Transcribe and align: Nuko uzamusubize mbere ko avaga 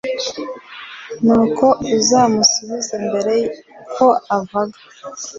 Nuko 1.25 1.65
uzamusubize 1.97 2.95
mbere 3.05 3.35
ko 3.95 4.07
avaga 4.37 4.77